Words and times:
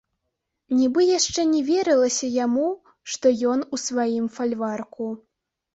Нібы 0.79 1.01
яшчэ 1.17 1.45
не 1.51 1.61
верылася 1.69 2.31
яму, 2.45 2.67
што 3.13 3.25
ён 3.53 3.59
у 3.73 3.83
сваім 3.87 4.25
фальварку. 4.41 5.17